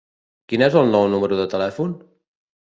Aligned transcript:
Quin 0.53 0.63
és 0.67 0.77
el 0.81 0.89
nou 0.95 1.05
número 1.11 1.39
de 1.41 1.47
telèfon? 1.53 1.95